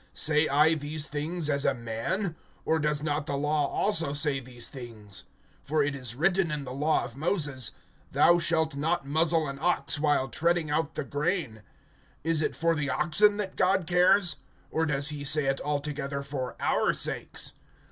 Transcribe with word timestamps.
(8)Say 0.15 0.49
I 0.49 0.73
these 0.73 1.05
things 1.05 1.47
as 1.47 1.63
a 1.63 1.75
man? 1.75 2.35
Or 2.65 2.79
does 2.79 3.03
not 3.03 3.27
the 3.27 3.37
law 3.37 3.67
also 3.67 4.13
say 4.13 4.39
these 4.39 4.67
things? 4.67 5.25
(9)For 5.67 5.87
it 5.87 5.93
is 5.95 6.15
written 6.15 6.49
in 6.49 6.63
the 6.63 6.73
law 6.73 7.03
of 7.03 7.15
Moses: 7.15 7.73
Thou 8.11 8.39
shalt 8.39 8.75
not 8.75 9.05
muzzle 9.05 9.47
an 9.47 9.59
ox 9.59 9.99
while 9.99 10.27
treading 10.27 10.71
out 10.71 10.95
the 10.95 11.03
grain. 11.03 11.61
Is 12.23 12.41
it 12.41 12.55
for 12.55 12.73
the 12.73 12.89
oxen 12.89 13.37
that 13.37 13.55
God 13.55 13.85
cares? 13.85 14.37
(10)Or 14.73 14.87
does 14.87 15.09
he 15.09 15.23
say 15.23 15.45
it 15.45 15.61
altogether 15.61 16.23
for 16.23 16.55
our 16.59 16.93
sakes? 16.93 17.53